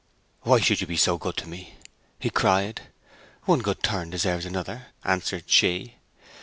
'Why 0.41 0.59
should 0.59 0.81
you 0.81 0.87
be 0.87 0.97
so 0.97 1.19
good 1.19 1.37
to 1.37 1.47
me?' 1.47 1.75
he 2.19 2.31
cried. 2.31 2.81
'One 3.43 3.59
good 3.59 3.83
turn 3.83 4.09
deserves 4.09 4.47
another,' 4.47 4.87
answered 5.03 5.43
she. 5.45 5.97